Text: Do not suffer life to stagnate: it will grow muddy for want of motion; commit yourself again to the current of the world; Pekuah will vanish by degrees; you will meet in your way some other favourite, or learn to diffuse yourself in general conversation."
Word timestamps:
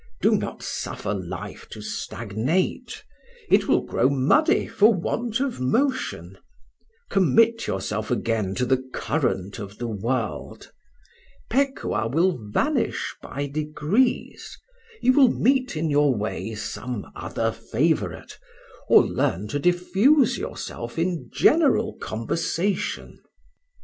Do 0.19 0.31
not 0.35 0.63
suffer 0.63 1.13
life 1.13 1.69
to 1.69 1.79
stagnate: 1.79 3.03
it 3.51 3.67
will 3.67 3.81
grow 3.81 4.09
muddy 4.09 4.65
for 4.65 4.91
want 4.91 5.39
of 5.39 5.59
motion; 5.61 6.39
commit 7.11 7.67
yourself 7.67 8.09
again 8.09 8.55
to 8.55 8.65
the 8.65 8.81
current 8.95 9.59
of 9.59 9.77
the 9.77 9.87
world; 9.87 10.71
Pekuah 11.51 12.07
will 12.11 12.35
vanish 12.35 13.15
by 13.21 13.45
degrees; 13.45 14.57
you 15.03 15.13
will 15.13 15.29
meet 15.31 15.77
in 15.77 15.91
your 15.91 16.15
way 16.15 16.55
some 16.55 17.05
other 17.15 17.51
favourite, 17.51 18.39
or 18.89 19.05
learn 19.05 19.47
to 19.49 19.59
diffuse 19.59 20.35
yourself 20.35 20.97
in 20.97 21.29
general 21.31 21.95
conversation." 22.01 23.19